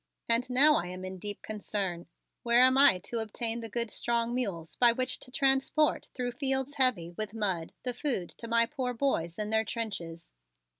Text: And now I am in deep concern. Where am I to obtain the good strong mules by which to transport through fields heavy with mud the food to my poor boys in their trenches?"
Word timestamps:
And 0.27 0.49
now 0.49 0.77
I 0.77 0.87
am 0.87 1.05
in 1.05 1.19
deep 1.19 1.43
concern. 1.43 2.07
Where 2.41 2.61
am 2.63 2.75
I 2.75 2.97
to 3.03 3.19
obtain 3.19 3.59
the 3.59 3.69
good 3.69 3.91
strong 3.91 4.33
mules 4.33 4.75
by 4.75 4.91
which 4.91 5.19
to 5.19 5.29
transport 5.29 6.07
through 6.15 6.31
fields 6.31 6.73
heavy 6.73 7.11
with 7.11 7.35
mud 7.35 7.71
the 7.83 7.93
food 7.93 8.31
to 8.39 8.47
my 8.47 8.65
poor 8.65 8.95
boys 8.95 9.37
in 9.37 9.51
their 9.51 9.63
trenches?" 9.63 10.33